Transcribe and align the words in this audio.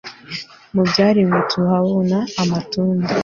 Mu 0.73 0.83
byaremwe 0.89 1.39
tuhabona 1.51 2.17
amatunda 2.41 3.11